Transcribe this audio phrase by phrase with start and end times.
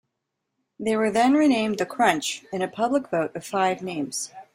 [0.79, 4.31] They were then renamed the 'Crunch' in a public vote of five names.